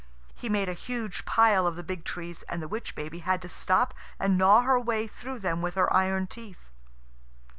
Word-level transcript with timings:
He 0.33 0.49
made 0.49 0.67
a 0.67 0.73
huge 0.73 1.25
pile 1.25 1.67
of 1.67 1.75
the 1.75 1.83
big 1.83 2.05
trees, 2.05 2.41
and 2.49 2.59
the 2.59 2.67
witch 2.67 2.95
baby 2.95 3.19
had 3.19 3.39
to 3.43 3.47
stop 3.49 3.93
and 4.19 4.35
gnaw 4.35 4.61
her 4.61 4.79
way 4.79 5.05
through 5.05 5.37
them 5.37 5.61
with 5.61 5.75
her 5.75 5.93
iron 5.93 6.25
teeth. 6.25 6.71